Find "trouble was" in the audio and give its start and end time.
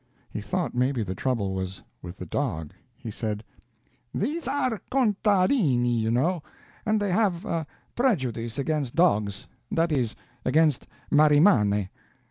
1.13-1.83